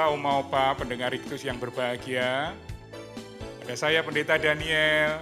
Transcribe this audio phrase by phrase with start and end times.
[0.00, 2.56] Bapak, Oma Opa, pendengar Iktus yang berbahagia.
[3.60, 5.20] Ada saya Pendeta Daniel.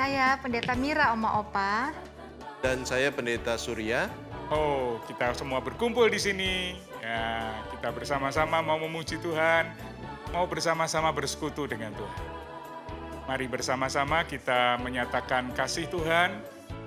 [0.00, 1.92] Saya Pendeta Mira Oma Opa.
[2.64, 4.08] Dan saya Pendeta Surya.
[4.48, 6.72] Oh, kita semua berkumpul di sini.
[7.04, 9.68] Ya, kita bersama-sama mau memuji Tuhan,
[10.32, 12.24] mau bersama-sama bersekutu dengan Tuhan.
[13.28, 16.32] Mari bersama-sama kita menyatakan kasih Tuhan,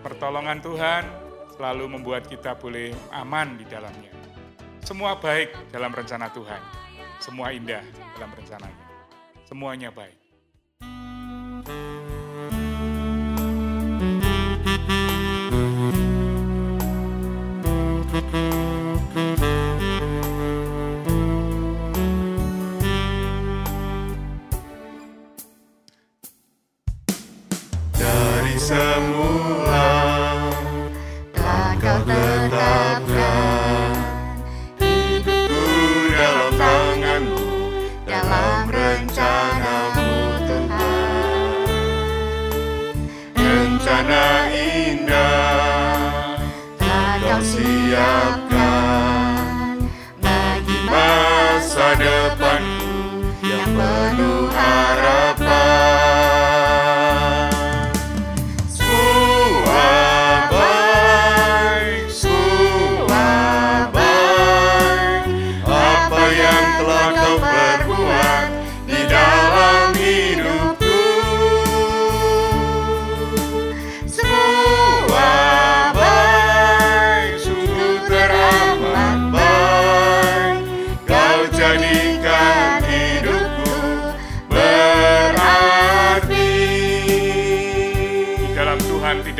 [0.01, 1.05] pertolongan Tuhan,
[1.53, 4.09] selalu membuat kita boleh aman di dalamnya.
[4.81, 6.86] Semua baik dalam rencana Tuhan,
[7.19, 7.81] semua indah
[8.15, 8.85] dalam rencananya.
[9.47, 10.17] Semuanya baik.
[27.97, 29.26] Dari semula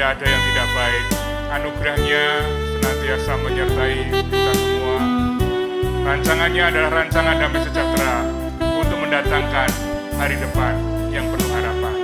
[0.08, 1.06] tidak ada yang tidak baik.
[1.52, 2.24] Anugerahnya
[2.72, 5.00] senantiasa menyertai kita semua.
[6.08, 8.16] Rancangannya adalah rancangan damai sejahtera
[8.64, 9.68] untuk mendatangkan
[10.16, 10.80] hari depan
[11.12, 11.96] yang penuh harapan.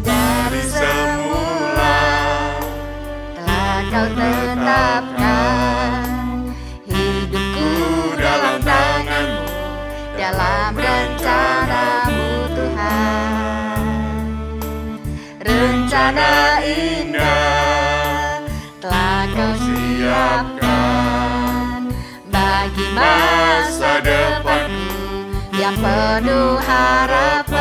[0.00, 2.00] Dari semula
[3.36, 5.92] Telah kau tetapkan
[6.88, 7.68] hidupku
[8.16, 9.44] dalam tanganmu,
[10.16, 11.61] dalam rencanamu
[15.92, 18.40] Rencana indah
[18.80, 20.64] telah kau siapkan
[22.32, 27.52] bagi masa depanku yang penuh harapan.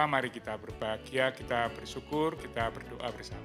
[0.00, 3.44] Oma Opa, mari kita berbahagia, kita bersyukur, kita berdoa bersama.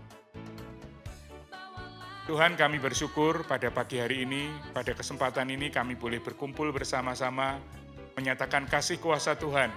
[2.31, 7.59] Tuhan kami bersyukur pada pagi hari ini, pada kesempatan ini kami boleh berkumpul bersama-sama,
[8.15, 9.67] menyatakan kasih kuasa Tuhan,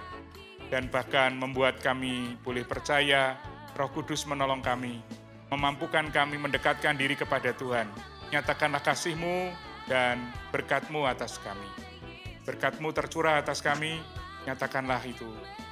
[0.71, 3.35] dan bahkan membuat kami boleh percaya
[3.75, 5.03] roh kudus menolong kami,
[5.51, 7.91] memampukan kami mendekatkan diri kepada Tuhan.
[8.31, 9.51] Nyatakanlah kasih-Mu
[9.91, 11.67] dan berkat-Mu atas kami.
[12.47, 13.99] Berkat-Mu tercurah atas kami,
[14.47, 15.27] nyatakanlah itu.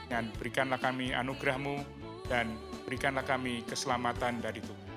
[0.07, 1.75] Dan berikanlah kami anugerah-Mu
[2.31, 2.56] dan
[2.88, 4.88] berikanlah kami keselamatan dari Tuhan.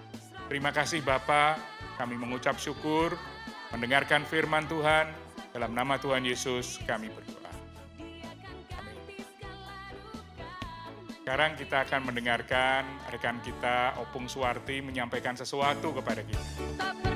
[0.50, 1.58] Terima kasih Bapa,
[1.94, 3.14] kami mengucap syukur,
[3.70, 5.10] mendengarkan firman Tuhan,
[5.50, 7.50] dalam nama Tuhan Yesus kami berdoa.
[11.22, 12.82] Sekarang kita akan mendengarkan
[13.14, 17.09] rekan kita Opung Suwarti menyampaikan sesuatu kepada kita.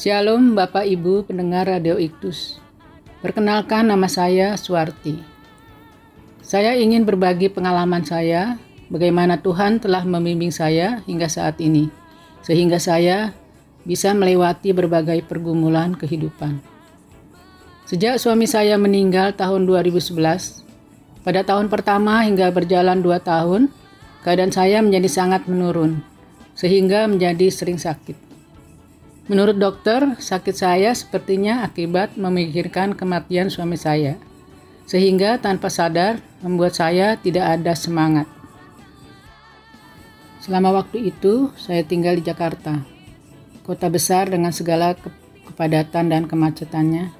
[0.00, 2.56] Shalom Bapak Ibu pendengar Radio Iktus.
[3.20, 5.20] Perkenalkan nama saya Suwarti.
[6.40, 8.56] Saya ingin berbagi pengalaman saya,
[8.88, 11.92] bagaimana Tuhan telah membimbing saya hingga saat ini,
[12.40, 13.36] sehingga saya
[13.84, 16.64] bisa melewati berbagai pergumulan kehidupan.
[17.84, 20.64] Sejak suami saya meninggal tahun 2011,
[21.20, 23.68] pada tahun pertama hingga berjalan dua tahun,
[24.24, 26.00] keadaan saya menjadi sangat menurun,
[26.56, 28.29] sehingga menjadi sering sakit.
[29.30, 34.18] Menurut dokter, sakit saya sepertinya akibat memikirkan kematian suami saya,
[34.90, 38.26] sehingga tanpa sadar membuat saya tidak ada semangat.
[40.42, 42.82] Selama waktu itu, saya tinggal di Jakarta,
[43.62, 45.06] kota besar dengan segala ke
[45.46, 47.14] kepadatan dan kemacetannya.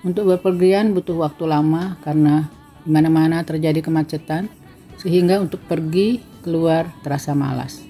[0.00, 2.48] Untuk bepergian butuh waktu lama karena
[2.80, 4.48] di mana-mana terjadi kemacetan,
[4.96, 7.84] sehingga untuk pergi keluar terasa malas.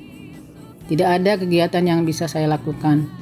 [0.91, 3.20] Tidak ada kegiatan yang bisa saya lakukan.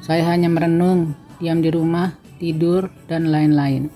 [0.00, 3.92] Saya hanya merenung, diam di rumah, tidur, dan lain-lain.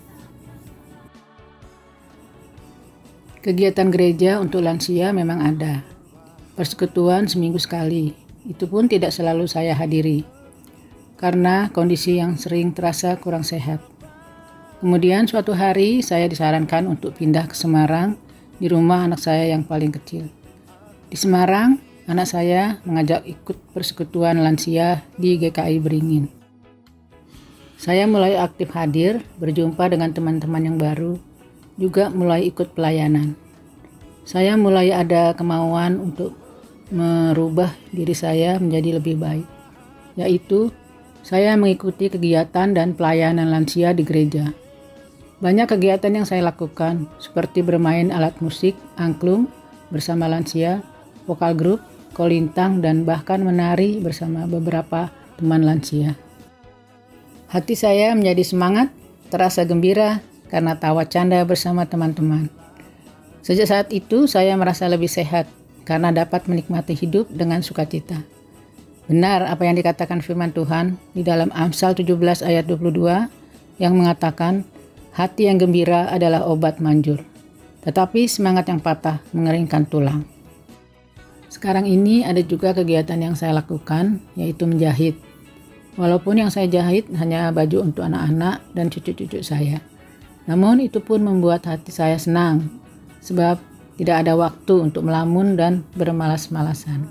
[3.44, 5.84] Kegiatan gereja untuk lansia memang ada.
[6.56, 8.16] Persekutuan seminggu sekali.
[8.44, 10.24] Itu pun tidak selalu saya hadiri.
[11.20, 13.80] Karena kondisi yang sering terasa kurang sehat.
[14.84, 18.20] Kemudian suatu hari saya disarankan untuk pindah ke Semarang
[18.60, 20.28] di rumah anak saya yang paling kecil.
[21.08, 26.28] Di Semarang, anak saya mengajak ikut persekutuan lansia di GKI Beringin.
[27.80, 31.20] Saya mulai aktif hadir, berjumpa dengan teman-teman yang baru,
[31.76, 33.36] juga mulai ikut pelayanan.
[34.24, 36.32] Saya mulai ada kemauan untuk
[36.88, 39.46] merubah diri saya menjadi lebih baik,
[40.16, 40.72] yaitu
[41.24, 44.52] saya mengikuti kegiatan dan pelayanan lansia di gereja.
[45.44, 49.48] Banyak kegiatan yang saya lakukan, seperti bermain alat musik, angklung,
[49.92, 50.80] bersama lansia,
[51.28, 51.80] vokal grup,
[52.14, 56.14] kolintang, dan bahkan menari bersama beberapa teman lansia.
[57.50, 58.88] Hati saya menjadi semangat,
[59.28, 62.46] terasa gembira, karena tawa canda bersama teman-teman.
[63.44, 65.44] Sejak saat itu saya merasa lebih sehat
[65.84, 68.25] karena dapat menikmati hidup dengan sukacita.
[69.05, 73.28] Benar apa yang dikatakan firman Tuhan di dalam Amsal 17 ayat 22
[73.76, 74.64] yang mengatakan
[75.12, 77.20] hati yang gembira adalah obat manjur,
[77.84, 80.33] tetapi semangat yang patah mengeringkan tulang.
[81.54, 85.14] Sekarang ini ada juga kegiatan yang saya lakukan yaitu menjahit.
[85.94, 89.78] Walaupun yang saya jahit hanya baju untuk anak-anak dan cucu-cucu saya.
[90.50, 92.66] Namun itu pun membuat hati saya senang,
[93.22, 93.62] sebab
[93.94, 97.06] tidak ada waktu untuk melamun dan bermalas-malasan.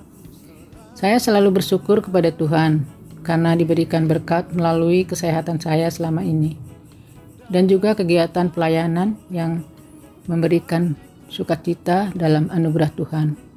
[0.92, 2.84] Saya selalu bersyukur kepada Tuhan
[3.24, 6.60] karena diberikan berkat melalui kesehatan saya selama ini,
[7.48, 9.64] dan juga kegiatan pelayanan yang
[10.28, 11.00] memberikan
[11.32, 13.53] sukacita dalam anugerah Tuhan.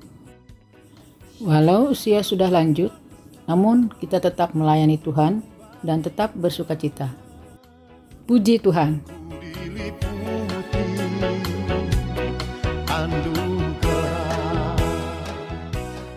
[1.36, 2.88] Walau usia sudah lanjut,
[3.44, 5.44] namun kita tetap melayani Tuhan
[5.84, 7.12] dan tetap bersukacita.
[8.24, 9.04] Puji Tuhan!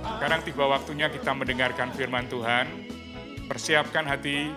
[0.07, 2.71] Sekarang tiba waktunya kita mendengarkan firman Tuhan.
[3.51, 4.47] Persiapkan hati,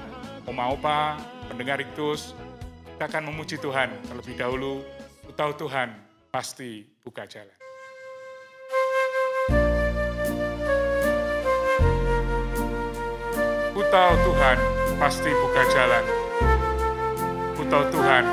[0.47, 1.19] oma-opa,
[1.51, 2.39] pendengar iktus.
[2.95, 4.87] Kita akan memuji Tuhan terlebih dahulu.
[5.35, 5.91] Tahu Tuhan
[6.31, 7.62] pasti buka jalan.
[13.93, 14.57] Tahu Tuhan
[14.97, 16.01] pasti buka jalan.
[17.61, 18.25] Tahu Tuhan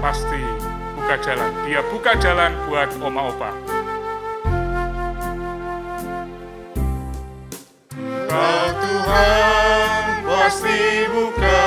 [0.00, 0.40] pasti
[0.96, 1.52] buka jalan.
[1.68, 3.52] Dia buka jalan buat oma-opa.
[8.32, 11.60] Kau Tuhan pasti buka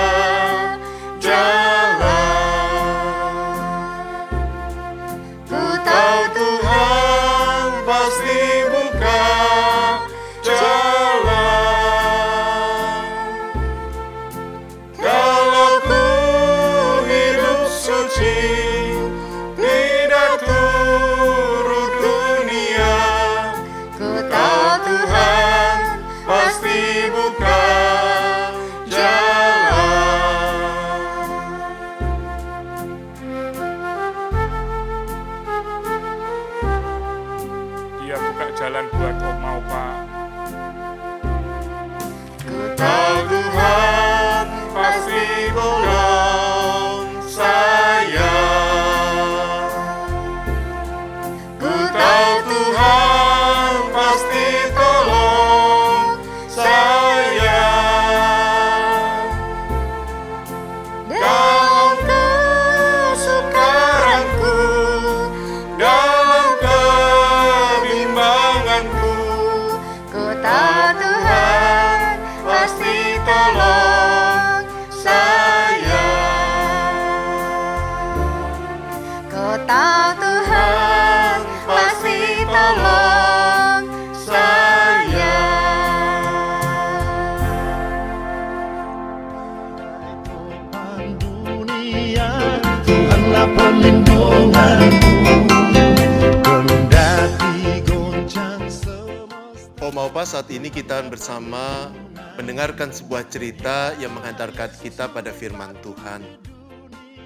[100.17, 101.93] Oh, saat ini kita bersama
[102.35, 106.19] mendengarkan sebuah cerita yang menghantarkan kita pada firman Tuhan.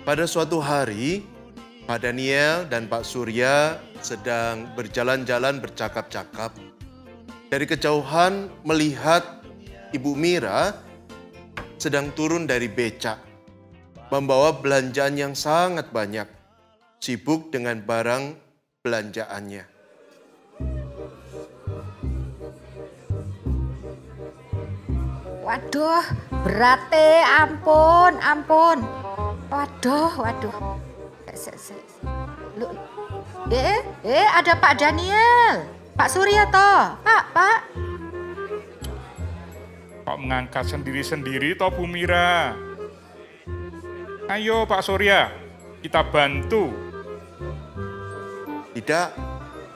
[0.05, 1.25] Pada suatu hari,
[1.89, 6.53] Pak Daniel dan Pak Surya sedang berjalan-jalan bercakap-cakap.
[7.49, 9.23] Dari kejauhan melihat
[9.97, 10.77] Ibu Mira
[11.81, 13.30] sedang turun dari becak
[14.11, 16.27] membawa belanjaan yang sangat banyak,
[16.99, 18.35] sibuk dengan barang
[18.83, 19.63] belanjaannya.
[25.41, 26.05] Waduh,
[26.43, 28.83] berate ampun, ampun.
[29.47, 30.55] Waduh, waduh.
[31.31, 31.55] Se-
[32.59, 32.67] Lu,
[33.47, 35.65] eh, eh, ada Pak Daniel.
[35.95, 36.99] Pak Surya toh.
[36.99, 37.59] Pak, Pak.
[40.03, 42.53] Kok mengangkat sendiri-sendiri toh Bu Mira?
[44.31, 45.27] Ayo Pak Surya,
[45.83, 46.71] kita bantu.
[48.71, 49.07] Tidak,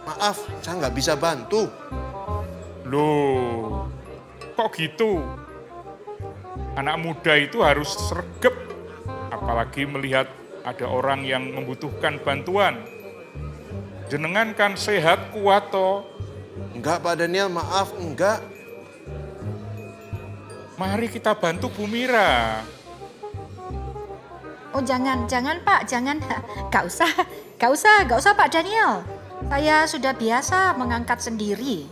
[0.08, 1.68] maaf, saya nggak bisa bantu.
[2.88, 3.84] Loh,
[4.56, 5.20] kok gitu?
[6.80, 8.56] Anak muda itu harus sergap,
[9.28, 10.32] apalagi melihat
[10.64, 12.80] ada orang yang membutuhkan bantuan.
[14.08, 16.08] Jenengan kan sehat kuat toh.
[16.72, 18.40] Enggak Pak Daniel, maaf, enggak.
[20.80, 22.64] Mari kita bantu Bu Mira.
[24.76, 26.20] Oh jangan, jangan Pak, jangan.
[26.68, 27.08] Gak usah,
[27.56, 29.08] gak usah, gak usah Pak Daniel.
[29.48, 31.88] Saya sudah biasa mengangkat sendiri.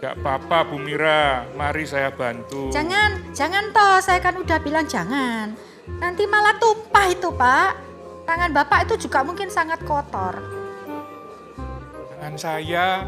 [0.00, 2.72] Gak apa-apa Bu Mira, mari saya bantu.
[2.72, 4.00] Jangan, jangan toh.
[4.00, 5.52] Saya kan udah bilang jangan.
[6.00, 7.72] Nanti malah tumpah itu Pak.
[8.24, 10.40] Tangan Bapak itu juga mungkin sangat kotor.
[12.16, 13.04] Tangan saya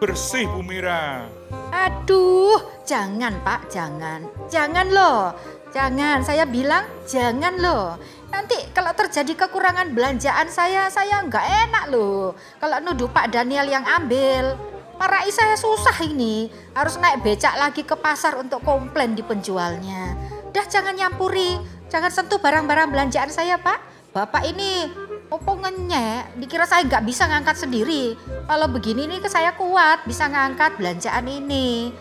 [0.00, 1.28] bersih Bu Mira.
[1.68, 4.24] Aduh, jangan Pak, jangan.
[4.48, 5.36] Jangan loh.
[5.70, 7.94] Jangan, saya bilang jangan loh.
[8.30, 12.34] Nanti kalau terjadi kekurangan belanjaan saya, saya nggak enak loh.
[12.58, 14.58] Kalau nuduh Pak Daniel yang ambil.
[14.98, 16.50] Marahi saya susah ini.
[16.74, 20.18] Harus naik becak lagi ke pasar untuk komplain di penjualnya.
[20.50, 21.56] Dah jangan nyampuri.
[21.90, 23.78] Jangan sentuh barang-barang belanjaan saya Pak.
[24.10, 24.90] Bapak ini
[25.30, 28.18] opo ngenyek, dikira saya nggak bisa ngangkat sendiri.
[28.50, 31.94] Kalau begini nih ke saya kuat, bisa ngangkat belanjaan ini.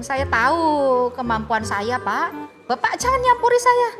[0.00, 2.55] Saya tahu kemampuan saya, Pak.
[2.66, 3.90] Bapak jangan nyampuri saya.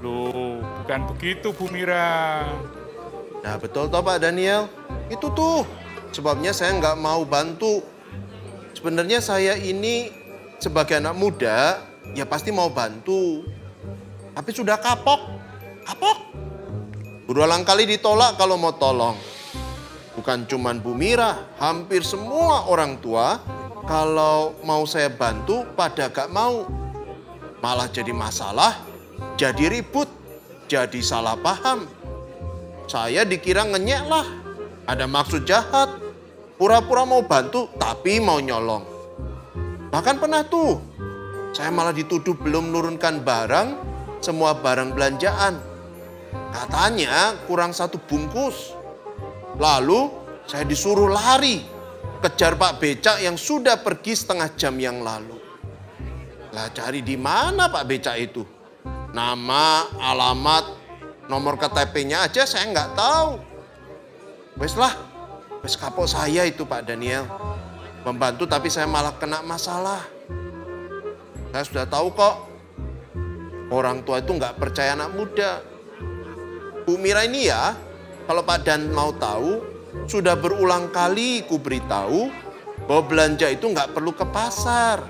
[0.00, 2.48] Loh, bukan begitu Bu Mira.
[3.44, 4.64] Nah betul toh Pak Daniel,
[5.12, 5.68] itu tuh
[6.08, 7.84] sebabnya saya nggak mau bantu.
[8.72, 10.08] Sebenarnya saya ini
[10.56, 11.84] sebagai anak muda
[12.16, 13.44] ya pasti mau bantu.
[14.32, 15.20] Tapi sudah kapok,
[15.84, 16.32] kapok.
[17.28, 19.20] Berulang kali ditolak kalau mau tolong.
[20.16, 23.36] Bukan cuman Bu Mira, hampir semua orang tua
[23.86, 26.66] kalau mau saya bantu pada gak mau.
[27.62, 28.82] Malah jadi masalah,
[29.38, 30.10] jadi ribut,
[30.66, 31.86] jadi salah paham.
[32.90, 34.26] Saya dikira ngenyek lah,
[34.90, 35.88] ada maksud jahat.
[36.58, 38.82] Pura-pura mau bantu tapi mau nyolong.
[39.90, 40.78] Bahkan pernah tuh,
[41.54, 43.68] saya malah dituduh belum menurunkan barang,
[44.22, 45.58] semua barang belanjaan.
[46.54, 48.74] Katanya kurang satu bungkus.
[49.60, 50.08] Lalu
[50.48, 51.62] saya disuruh lari,
[52.22, 55.34] kejar Pak Becak yang sudah pergi setengah jam yang lalu.
[56.54, 58.46] Lah cari di mana Pak Becak itu?
[59.12, 60.64] Nama, alamat,
[61.26, 63.30] nomor KTP-nya aja saya nggak tahu.
[64.56, 64.94] Wes lah,
[65.60, 67.26] wes kapok saya itu Pak Daniel.
[68.06, 70.06] Membantu tapi saya malah kena masalah.
[71.52, 72.36] Saya sudah tahu kok,
[73.74, 75.60] orang tua itu nggak percaya anak muda.
[76.86, 77.76] Bu Mira ini ya,
[78.26, 79.71] kalau Pak Dan mau tahu,
[80.08, 82.32] sudah berulang kali ku beritahu
[82.88, 85.04] bahwa belanja itu nggak perlu ke pasar.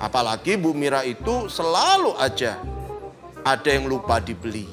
[0.00, 2.56] Apalagi Bu Mira itu selalu aja
[3.44, 4.64] ada yang lupa dibeli.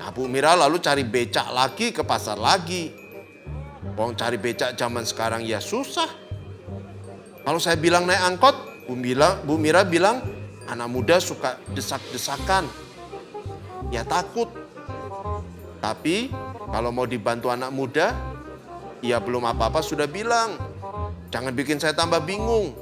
[0.00, 2.92] Nah Bu Mira lalu cari becak lagi ke pasar lagi.
[3.94, 6.08] Wong cari becak zaman sekarang ya susah.
[7.44, 8.56] Kalau saya bilang naik angkot,
[8.88, 10.24] Bu Mira, Bu Mira bilang
[10.68, 12.68] anak muda suka desak-desakan.
[13.92, 14.48] Ya takut.
[15.84, 16.32] Tapi
[16.70, 18.14] kalau mau dibantu anak muda,
[19.04, 20.56] ya belum apa-apa sudah bilang.
[21.28, 22.72] Jangan bikin saya tambah bingung.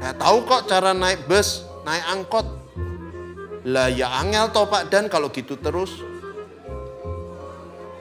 [0.00, 2.46] Saya tahu kok cara naik bus, naik angkot.
[3.68, 6.02] Lah ya angel toh Pak Dan kalau gitu terus.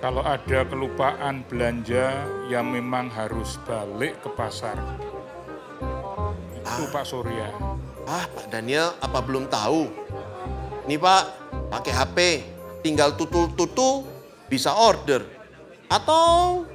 [0.01, 4.73] Kalau ada kelupaan belanja yang memang harus balik ke pasar.
[6.57, 7.53] Itu Pak Surya.
[8.09, 9.85] Ah Pak Daniel apa belum tahu?
[10.89, 11.23] Nih Pak,
[11.69, 12.17] pakai HP,
[12.81, 14.20] tinggal tutul-tutul
[14.51, 15.23] bisa order.
[15.87, 16.67] Atau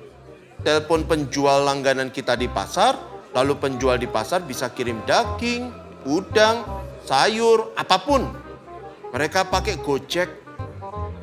[0.65, 2.97] telepon penjual langganan kita di pasar,
[3.37, 5.69] lalu penjual di pasar bisa kirim daging,
[6.09, 6.65] udang,
[7.05, 8.25] sayur, apa pun.
[9.13, 10.29] Mereka pakai Gojek,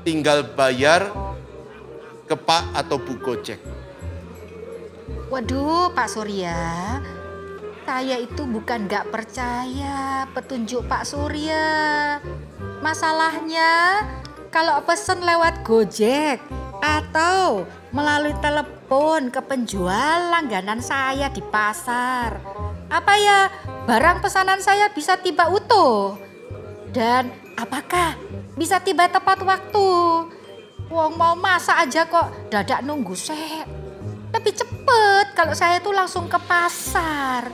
[0.06, 1.10] tinggal bayar
[2.30, 3.58] ke Pak atau Bu Gojek.
[5.34, 6.54] Waduh, Pak Surya.
[7.84, 11.66] Saya itu bukan nggak percaya petunjuk Pak Surya.
[12.80, 14.00] Masalahnya
[14.54, 16.38] kalau pesen lewat Gojek
[16.78, 22.38] atau melalui telepon ke penjual langganan saya di pasar.
[22.86, 23.50] Apa ya,
[23.90, 26.22] barang pesanan saya bisa tiba utuh?
[26.94, 28.14] Dan apakah
[28.54, 29.90] bisa tiba tepat waktu?
[30.94, 33.66] Wong mau masak aja kok dadak nunggu sek.
[34.30, 37.50] Lebih cepet kalau saya tuh langsung ke pasar.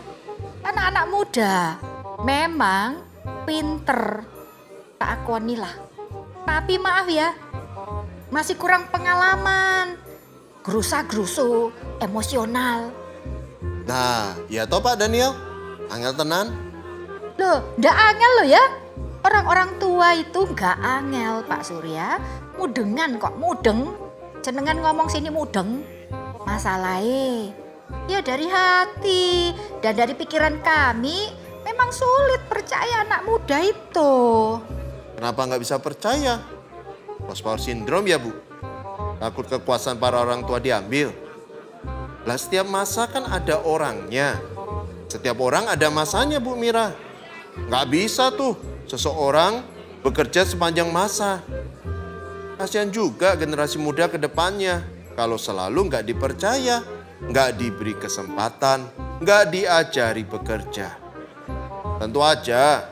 [0.68, 1.80] Anak-anak muda
[2.28, 3.00] memang
[3.48, 4.28] pinter.
[5.00, 5.89] Tak akonilah.
[6.46, 7.34] Tapi maaf ya,
[8.30, 9.98] masih kurang pengalaman.
[10.62, 12.94] Gerusa-gerusu, emosional.
[13.90, 15.34] Nah, ya toh Pak Daniel.
[15.90, 16.54] Angel tenan.
[17.42, 18.64] Loh, ndak angel loh ya.
[19.26, 22.22] Orang-orang tua itu nggak angel Pak Surya.
[22.60, 23.98] Mudengan kok, mudeng.
[24.46, 25.82] Jenengan ngomong sini mudeng.
[26.46, 27.54] Masalahnya,
[28.10, 29.54] ya dari hati
[29.86, 31.30] dan dari pikiran kami
[31.62, 34.14] memang sulit percaya anak muda itu.
[35.20, 36.40] Kenapa nggak bisa percaya?
[37.28, 38.32] Post power syndrome ya Bu?
[39.20, 41.12] Takut kekuasaan para orang tua diambil?
[42.24, 44.40] Lah setiap masa kan ada orangnya.
[45.12, 46.96] Setiap orang ada masanya Bu Mira.
[47.68, 48.56] Nggak bisa tuh
[48.88, 49.60] seseorang
[50.08, 51.44] bekerja sepanjang masa.
[52.56, 54.88] Kasihan juga generasi muda ke depannya
[55.20, 56.80] kalau selalu nggak dipercaya,
[57.28, 58.88] nggak diberi kesempatan,
[59.20, 60.96] nggak diajari bekerja.
[62.00, 62.88] Tentu aja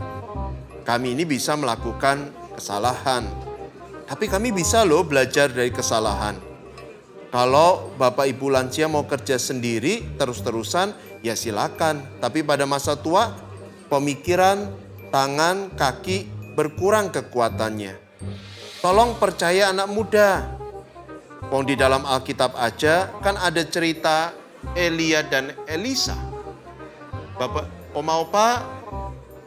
[0.88, 3.28] kami ini bisa melakukan kesalahan.
[4.08, 6.39] Tapi kami bisa loh belajar dari kesalahan.
[7.28, 12.23] Kalau Bapak Ibu lansia mau kerja sendiri terus-terusan ya silakan.
[12.23, 13.36] Tapi pada masa tua
[13.91, 14.71] pemikiran,
[15.12, 18.00] tangan, kaki berkurang kekuatannya.
[18.80, 20.56] Tolong percaya anak muda.
[21.52, 24.32] Wong di dalam Alkitab aja kan ada cerita
[24.71, 26.15] Elia dan Elisa.
[27.36, 28.76] Bapak, Oma Opa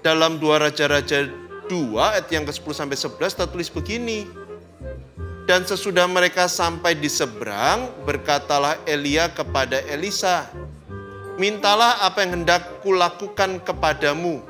[0.00, 1.28] dalam dua Raja-Raja
[1.70, 4.26] 2 ayat yang ke-10 sampai 11 tertulis begini.
[5.46, 10.50] Dan sesudah mereka sampai di seberang, berkatalah Elia kepada Elisa,
[11.40, 14.44] Mintalah apa yang hendak kulakukan kepadamu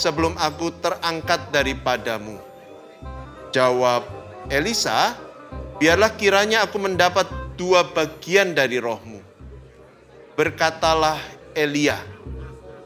[0.00, 2.40] sebelum aku terangkat daripadamu.
[3.52, 4.08] Jawab
[4.48, 5.20] Elisa,
[5.76, 7.28] biarlah kiranya aku mendapat
[7.60, 9.20] dua bagian dari rohmu.
[10.32, 11.20] Berkatalah
[11.52, 12.00] Elia,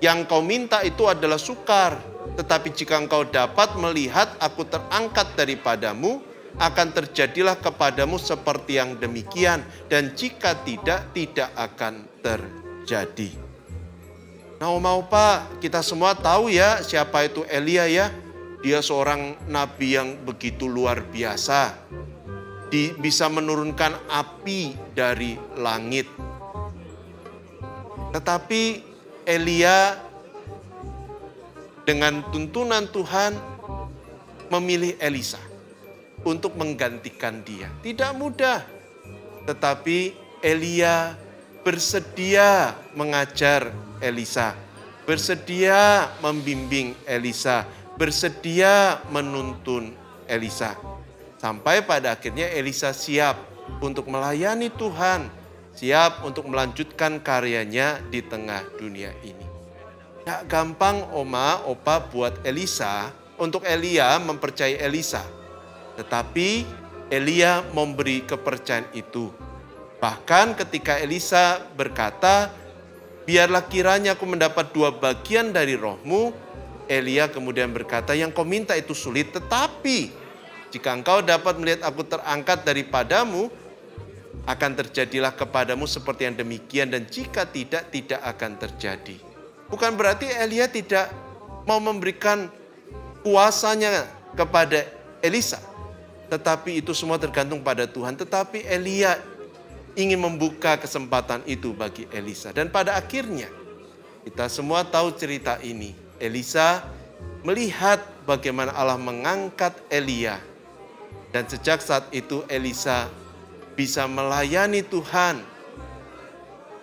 [0.05, 1.97] yang kau minta itu adalah sukar,
[2.37, 6.21] tetapi jika engkau dapat melihat aku terangkat daripadamu,
[6.61, 13.33] akan terjadilah kepadamu seperti yang demikian, dan jika tidak, tidak akan terjadi.
[14.61, 18.13] Nah, mau Pak, kita semua tahu ya siapa itu Elia ya.
[18.61, 21.75] Dia seorang nabi yang begitu luar biasa.
[22.73, 26.09] Di, bisa menurunkan api dari langit.
[28.15, 28.94] Tetapi
[29.25, 29.97] Elia
[31.85, 33.37] dengan tuntunan Tuhan
[34.49, 35.41] memilih Elisa
[36.25, 37.69] untuk menggantikan dia.
[37.85, 38.65] Tidak mudah.
[39.45, 41.17] Tetapi Elia
[41.65, 44.53] bersedia mengajar Elisa,
[45.09, 47.65] bersedia membimbing Elisa,
[47.97, 49.97] bersedia menuntun
[50.29, 50.77] Elisa.
[51.41, 53.37] Sampai pada akhirnya Elisa siap
[53.81, 55.29] untuk melayani Tuhan,
[55.75, 59.47] siap untuk melanjutkan karyanya di tengah dunia ini.
[60.23, 65.21] Tidak gampang Oma, Opa buat Elisa, untuk Elia mempercayai Elisa.
[65.99, 66.65] Tetapi
[67.13, 69.29] Elia memberi kepercayaan itu.
[70.01, 72.49] Bahkan ketika Elisa berkata,
[73.29, 76.33] biarlah kiranya aku mendapat dua bagian dari rohmu,
[76.89, 80.13] Elia kemudian berkata, yang kau minta itu sulit, tetapi
[80.73, 83.49] jika engkau dapat melihat aku terangkat daripadamu,
[84.45, 89.17] akan terjadilah kepadamu seperti yang demikian dan jika tidak, tidak akan terjadi.
[89.73, 91.09] Bukan berarti Elia tidak
[91.65, 92.53] mau memberikan
[93.25, 94.05] kuasanya
[94.37, 94.85] kepada
[95.25, 95.57] Elisa.
[96.29, 98.13] Tetapi itu semua tergantung pada Tuhan.
[98.21, 99.17] Tetapi Elia
[99.97, 102.53] ingin membuka kesempatan itu bagi Elisa.
[102.53, 103.49] Dan pada akhirnya
[104.29, 105.97] kita semua tahu cerita ini.
[106.21, 106.85] Elisa
[107.41, 110.37] melihat bagaimana Allah mengangkat Elia.
[111.33, 113.11] Dan sejak saat itu Elisa
[113.75, 115.43] bisa melayani Tuhan.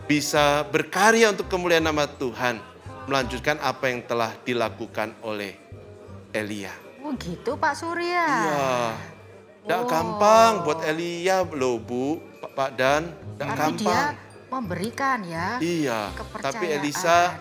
[0.05, 2.59] Bisa berkarya untuk kemuliaan nama Tuhan.
[3.07, 5.55] Melanjutkan apa yang telah dilakukan oleh
[6.31, 6.71] Elia.
[7.01, 8.25] Oh gitu Pak Surya.
[8.27, 8.75] Iya.
[9.61, 9.87] Tidak Oh.
[9.87, 13.01] gampang buat Elia loh Bu, Pak, Pak Dan.
[13.37, 13.77] Tidak gampang.
[13.77, 14.03] dia
[14.49, 15.47] memberikan ya.
[15.61, 15.99] Iya,
[16.41, 17.37] tapi Elisa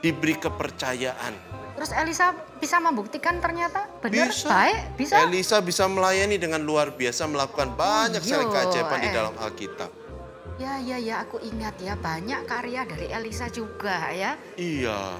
[0.00, 1.51] diberi kepercayaan.
[1.82, 2.30] Terus Elisa
[2.62, 4.46] bisa membuktikan ternyata benar Bisa.
[4.46, 5.18] baik, bisa.
[5.26, 9.14] Elisa bisa melayani dengan luar biasa melakukan banyak iya, sekali keajaiban di eh.
[9.18, 9.90] dalam Alkitab.
[10.62, 14.38] Ya, ya, ya, aku ingat ya banyak karya dari Elisa juga ya.
[14.54, 15.18] Iya.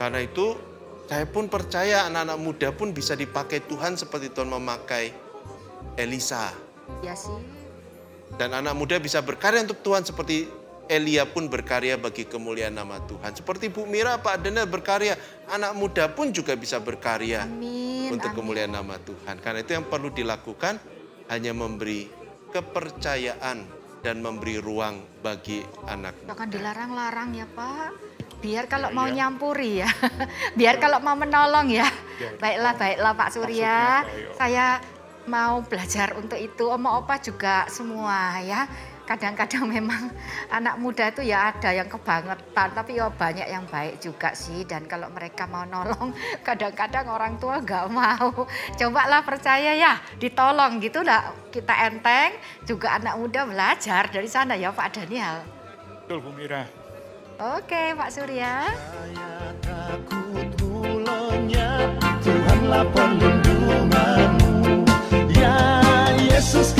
[0.00, 0.56] Karena itu
[1.12, 5.12] saya pun percaya anak-anak muda pun bisa dipakai Tuhan seperti Tuhan memakai
[6.00, 6.56] Elisa.
[7.04, 7.36] Ya sih.
[8.40, 10.48] Dan anak muda bisa berkarya untuk Tuhan seperti
[10.86, 13.34] Elia pun berkarya bagi kemuliaan nama Tuhan.
[13.34, 15.18] Seperti Bu Mira, Pak Daniel berkarya.
[15.50, 18.14] Anak muda pun juga bisa berkarya Amin.
[18.14, 18.38] untuk amin.
[18.38, 19.42] kemuliaan nama Tuhan.
[19.42, 20.78] Karena itu yang perlu dilakukan
[21.26, 22.06] hanya memberi
[22.54, 23.66] kepercayaan
[24.06, 27.90] dan memberi ruang bagi anak Jangan dilarang-larang ya Pak.
[28.38, 29.14] Biar kalau Ya, mau iya.
[29.26, 29.90] nyampuri ya.
[30.58, 31.88] Biar kalau mau menolong ya.
[32.22, 33.78] Ya, Baiklah, baiklah Pak Surya.
[34.06, 34.34] Maksudnya.
[34.38, 34.66] Saya
[35.26, 36.70] mau belajar untuk itu.
[36.70, 38.70] Oma opa juga semua ya.
[39.06, 40.10] Kadang-kadang memang
[40.50, 44.66] anak muda itu ya ada yang kebangetan, tapi ya banyak yang baik juga sih.
[44.66, 46.12] Dan kalau mereka mau nolong,
[46.46, 48.44] kadang-kadang orang tua nggak mau.
[48.76, 51.32] Cobalah percaya ya, ditolong gitu lah.
[51.54, 55.40] Kita enteng, juga anak muda belajar dari sana ya Pak Daniel.
[56.04, 56.66] Betul Bu Mira.
[57.36, 58.68] Oke Pak Surya.
[58.72, 60.56] Saya takut
[62.26, 64.82] Tuhanlah perlindunganmu
[65.38, 65.54] Ya
[66.18, 66.74] Yesus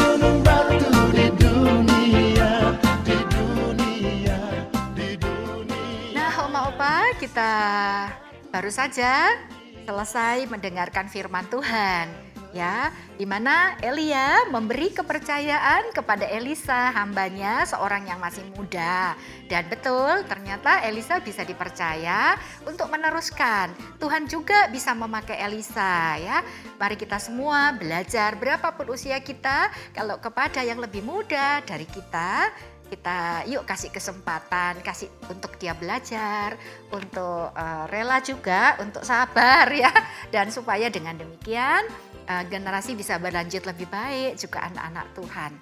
[7.37, 8.09] kita
[8.49, 9.37] baru saja
[9.85, 12.09] selesai mendengarkan firman Tuhan.
[12.57, 12.89] Ya,
[13.21, 19.13] di mana Elia memberi kepercayaan kepada Elisa, hambanya seorang yang masih muda.
[19.53, 23.77] Dan betul, ternyata Elisa bisa dipercaya untuk meneruskan.
[24.01, 26.41] Tuhan juga bisa memakai Elisa ya.
[26.81, 32.49] Mari kita semua belajar berapapun usia kita, kalau kepada yang lebih muda dari kita,
[32.87, 36.55] kita yuk kasih kesempatan, kasih untuk dia belajar,
[36.95, 39.91] untuk eh, rela juga, untuk sabar ya,
[40.35, 41.87] dan supaya dengan demikian
[42.27, 45.53] eh, generasi bisa berlanjut lebih baik, juga anak-anak Tuhan.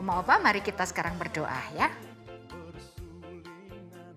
[0.00, 1.88] Oma opa, mari kita sekarang berdoa ya.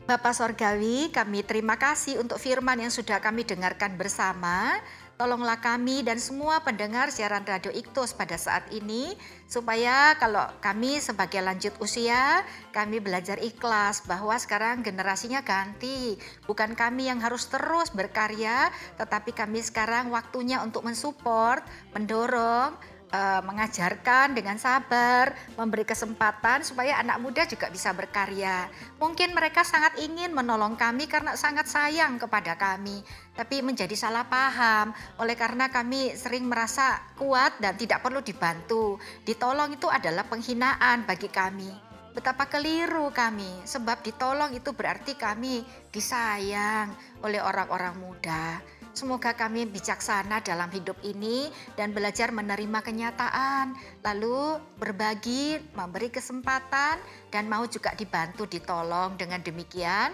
[0.04, 4.76] Bapak Sorgawi, kami terima kasih untuk firman yang sudah kami dengarkan bersama.
[5.13, 9.13] Tolonglah kami dan semua pendengar siaran Radio Iktus pada saat ini,
[9.45, 12.41] supaya kalau kami sebagai lanjut usia,
[12.73, 16.17] kami belajar ikhlas bahwa sekarang generasinya ganti.
[16.49, 21.62] Bukan kami yang harus terus berkarya, tetapi kami sekarang waktunya untuk mensupport,
[21.93, 22.73] mendorong,
[23.13, 28.65] eh, mengajarkan dengan sabar, memberi kesempatan supaya anak muda juga bisa berkarya.
[28.97, 34.93] Mungkin mereka sangat ingin menolong kami karena sangat sayang kepada kami, tapi menjadi salah paham
[35.17, 39.01] oleh karena kami sering merasa kuat dan tidak perlu dibantu.
[39.25, 41.93] Ditolong itu adalah penghinaan bagi kami.
[42.13, 46.93] Betapa keliru kami, sebab ditolong itu berarti kami disayang
[47.25, 48.61] oleh orang-orang muda.
[48.93, 53.73] Semoga kami bijaksana dalam hidup ini dan belajar menerima kenyataan,
[54.05, 57.01] lalu berbagi, memberi kesempatan,
[57.33, 59.17] dan mau juga dibantu, ditolong.
[59.17, 60.13] Dengan demikian,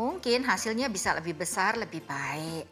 [0.00, 2.64] mungkin hasilnya bisa lebih besar, lebih baik.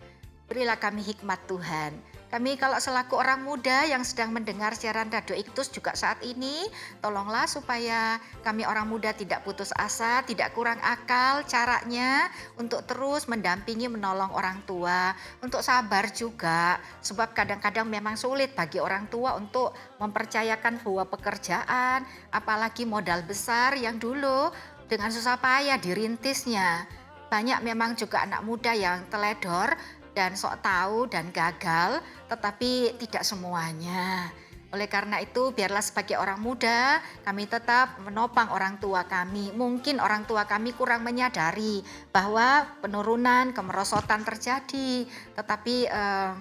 [0.49, 1.93] Berilah kami hikmat Tuhan.
[2.29, 6.69] Kami kalau selaku orang muda yang sedang mendengar siaran Radio Iktus juga saat ini,
[7.01, 12.29] tolonglah supaya kami orang muda tidak putus asa, tidak kurang akal caranya
[12.61, 19.09] untuk terus mendampingi menolong orang tua, untuk sabar juga, sebab kadang-kadang memang sulit bagi orang
[19.09, 24.53] tua untuk mempercayakan sebuah pekerjaan, apalagi modal besar yang dulu
[24.85, 26.89] dengan susah payah dirintisnya.
[27.29, 29.77] Banyak memang juga anak muda yang teledor
[30.17, 34.33] dan sok tahu dan gagal, tetapi tidak semuanya.
[34.69, 39.49] Oleh karena itu, biarlah sebagai orang muda, kami tetap menopang orang tua kami.
[39.57, 41.81] Mungkin orang tua kami kurang menyadari
[42.13, 46.33] bahwa penurunan kemerosotan terjadi, tetapi eh,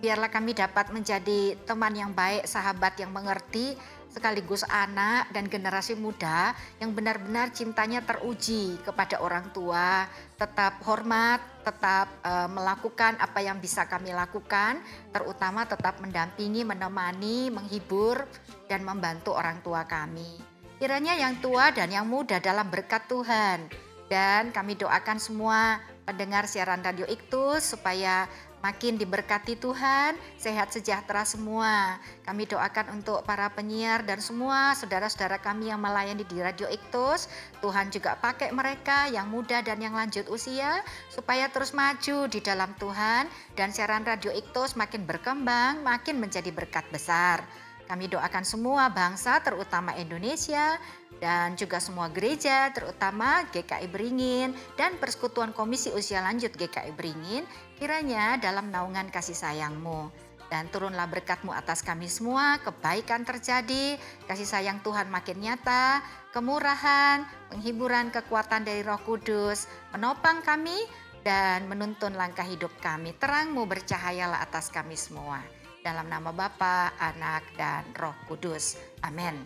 [0.00, 3.76] biarlah kami dapat menjadi teman yang baik, sahabat yang mengerti,
[4.08, 10.08] sekaligus anak dan generasi muda yang benar-benar cintanya teruji kepada orang tua,
[10.40, 14.80] tetap hormat, tetap eh, melakukan apa yang bisa kami lakukan,
[15.12, 18.24] terutama tetap mendampingi, menemani, menghibur,
[18.68, 20.40] dan membantu orang tua kami.
[20.78, 23.66] Kiranya yang tua dan yang muda dalam berkat Tuhan.
[24.08, 28.24] Dan kami doakan semua pendengar siaran Radio Iktus supaya
[28.58, 31.98] makin diberkati Tuhan, sehat sejahtera semua.
[32.26, 37.30] Kami doakan untuk para penyiar dan semua saudara-saudara kami yang melayani di Radio Iktus.
[37.62, 42.74] Tuhan juga pakai mereka yang muda dan yang lanjut usia supaya terus maju di dalam
[42.76, 47.42] Tuhan dan siaran Radio Iktus makin berkembang, makin menjadi berkat besar.
[47.88, 50.76] Kami doakan semua bangsa terutama Indonesia
[51.24, 58.36] dan juga semua gereja terutama GKI Beringin dan Persekutuan Komisi Usia Lanjut GKI Beringin kiranya
[58.42, 60.10] dalam naungan kasih sayangmu.
[60.48, 66.00] Dan turunlah berkatmu atas kami semua, kebaikan terjadi, kasih sayang Tuhan makin nyata,
[66.32, 70.74] kemurahan, penghiburan kekuatan dari roh kudus, menopang kami
[71.20, 73.12] dan menuntun langkah hidup kami.
[73.20, 75.44] Terangmu bercahayalah atas kami semua.
[75.84, 78.80] Dalam nama Bapa, Anak, dan Roh Kudus.
[79.04, 79.36] Amin.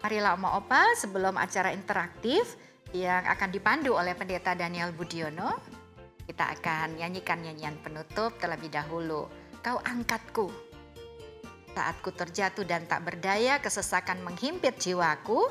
[0.00, 2.56] Marilah Oma Opa sebelum acara interaktif
[2.96, 5.60] yang akan dipandu oleh Pendeta Daniel Budiono,
[6.28, 9.32] kita akan nyanyikan nyanyian penutup terlebih dahulu.
[9.64, 10.52] Kau angkatku.
[11.72, 15.48] Saat ku terjatuh dan tak berdaya, kesesakan menghimpit jiwaku,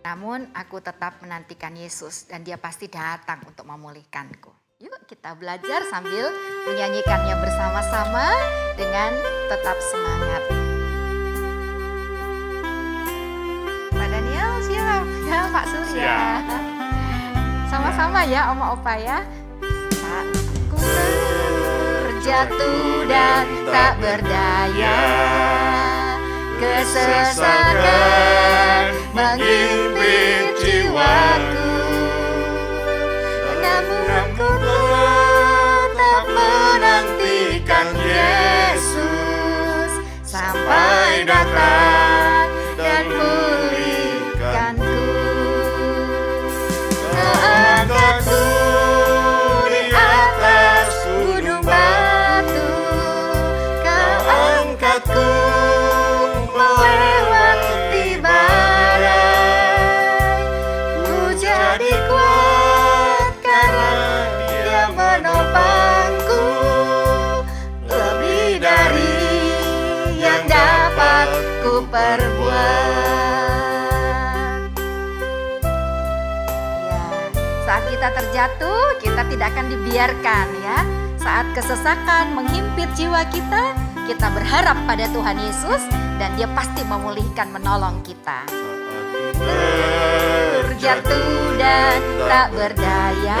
[0.00, 4.48] namun aku tetap menantikan Yesus dan dia pasti datang untuk memulihkanku.
[4.80, 6.32] Yuk kita belajar sambil
[6.72, 8.26] menyanyikannya bersama-sama
[8.80, 9.12] dengan
[9.52, 10.42] tetap semangat.
[13.92, 16.16] Pak Daniel siap ya Pak Surya.
[17.68, 19.43] Sama-sama ya Oma Opa ya.
[20.94, 24.98] Terjatuh dan tak berdaya.
[26.60, 31.74] Kesesakan menghimpit jiwaku.
[33.60, 39.90] Namun ku tetap menantikan Yesus
[40.22, 42.33] sampai datang
[78.04, 80.84] kita terjatuh, kita tidak akan dibiarkan ya.
[81.16, 83.72] Saat kesesakan menghimpit jiwa kita,
[84.04, 85.80] kita berharap pada Tuhan Yesus
[86.20, 88.44] dan dia pasti memulihkan menolong kita.
[90.52, 91.96] Terjatuh dan
[92.28, 93.40] tak berdaya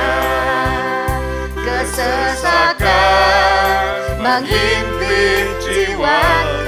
[1.60, 2.88] Kesesakan
[4.24, 6.63] menghimpit jiwaku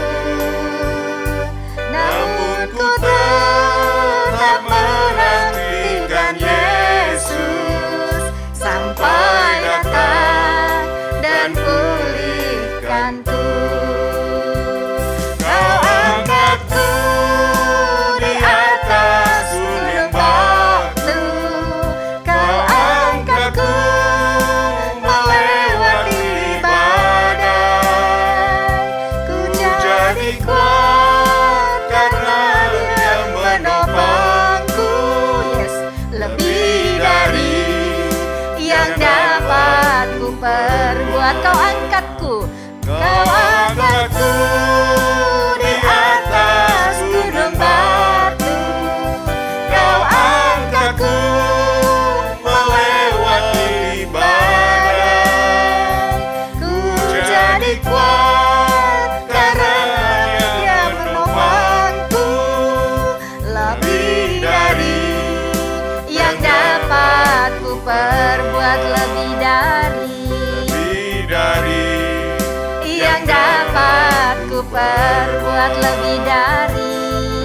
[75.36, 76.96] perbuat lebih dari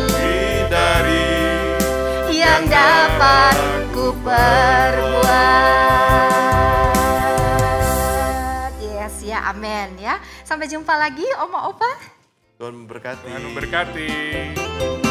[0.07, 1.27] lebih dari
[2.31, 3.55] yang dapat
[3.91, 5.51] ku perbuat.
[8.79, 10.23] Yes ya, amin ya.
[10.47, 11.91] Sampai jumpa lagi Oma Opa.
[12.55, 13.27] Tuhan memberkati.
[13.27, 15.10] Tuhan memberkati.